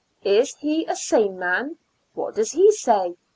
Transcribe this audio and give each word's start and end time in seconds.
Is 0.23 0.55
he 0.55 0.83
a 0.87 0.95
sane 0.95 1.37
man? 1.37 1.77
What 2.15 2.33
does 2.33 2.53
he 2.53 2.71
say? 2.71 3.13